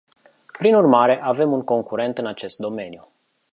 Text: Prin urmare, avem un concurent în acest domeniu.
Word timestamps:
Prin 0.59 0.73
urmare, 0.75 1.19
avem 1.21 1.51
un 1.51 1.61
concurent 1.63 2.17
în 2.17 2.25
acest 2.25 2.57
domeniu. 2.57 2.99